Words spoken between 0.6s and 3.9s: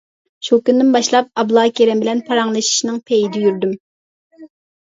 كۈندىن باشلاپ ئابلا كېرەم بىلەن پاراڭلىشىشنىڭ پېيىدە يۈردۈم.